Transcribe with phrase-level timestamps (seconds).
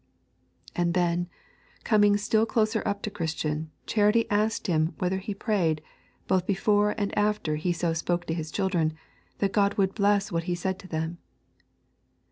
[0.75, 1.29] And then,
[1.83, 5.79] coming still closer up to Christian, Charity asked him whether he prayed,
[6.27, 8.93] both before and after he so spoke to his children,
[9.37, 11.19] that God would bless what he said to them.